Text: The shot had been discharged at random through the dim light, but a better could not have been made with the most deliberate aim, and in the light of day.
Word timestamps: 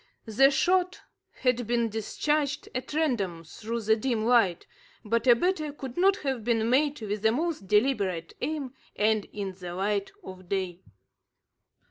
The 0.25 0.49
shot 0.49 0.99
had 1.41 1.67
been 1.67 1.87
discharged 1.87 2.67
at 2.73 2.95
random 2.95 3.43
through 3.43 3.81
the 3.81 3.95
dim 3.95 4.25
light, 4.25 4.65
but 5.05 5.27
a 5.27 5.35
better 5.35 5.71
could 5.71 5.95
not 5.95 6.15
have 6.25 6.43
been 6.43 6.67
made 6.71 6.99
with 7.01 7.21
the 7.21 7.31
most 7.31 7.67
deliberate 7.67 8.33
aim, 8.41 8.73
and 8.95 9.25
in 9.25 9.53
the 9.53 9.75
light 9.75 10.11
of 10.23 10.49
day. 10.49 10.81